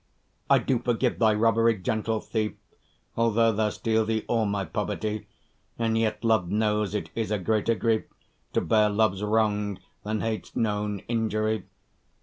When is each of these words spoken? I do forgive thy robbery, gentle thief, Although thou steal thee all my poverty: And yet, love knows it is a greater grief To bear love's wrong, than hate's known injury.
I 0.49 0.57
do 0.57 0.79
forgive 0.79 1.19
thy 1.19 1.35
robbery, 1.35 1.77
gentle 1.77 2.21
thief, 2.21 2.53
Although 3.15 3.51
thou 3.51 3.69
steal 3.69 4.03
thee 4.03 4.25
all 4.27 4.45
my 4.47 4.65
poverty: 4.65 5.27
And 5.77 5.95
yet, 5.95 6.23
love 6.23 6.49
knows 6.49 6.95
it 6.95 7.11
is 7.13 7.29
a 7.29 7.37
greater 7.37 7.75
grief 7.75 8.05
To 8.53 8.61
bear 8.61 8.89
love's 8.89 9.21
wrong, 9.21 9.77
than 10.03 10.21
hate's 10.21 10.55
known 10.55 11.01
injury. 11.07 11.65